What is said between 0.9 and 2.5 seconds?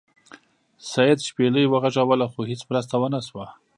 سید شپیلۍ وغږوله خو